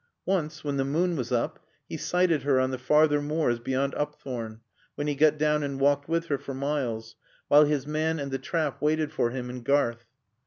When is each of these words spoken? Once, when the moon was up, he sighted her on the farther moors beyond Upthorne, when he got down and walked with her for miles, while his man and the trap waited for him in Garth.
Once, 0.25 0.63
when 0.63 0.77
the 0.77 0.83
moon 0.83 1.15
was 1.15 1.31
up, 1.31 1.63
he 1.87 1.95
sighted 1.95 2.41
her 2.41 2.59
on 2.59 2.71
the 2.71 2.79
farther 2.79 3.21
moors 3.21 3.59
beyond 3.59 3.93
Upthorne, 3.93 4.61
when 4.95 5.05
he 5.05 5.13
got 5.13 5.37
down 5.37 5.61
and 5.61 5.79
walked 5.79 6.09
with 6.09 6.25
her 6.25 6.39
for 6.39 6.55
miles, 6.55 7.15
while 7.49 7.65
his 7.65 7.85
man 7.85 8.17
and 8.17 8.31
the 8.31 8.39
trap 8.39 8.81
waited 8.81 9.11
for 9.11 9.29
him 9.29 9.47
in 9.47 9.61
Garth. 9.61 10.07